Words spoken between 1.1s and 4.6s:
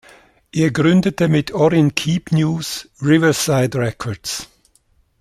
mit Orrin Keepnews Riverside Records.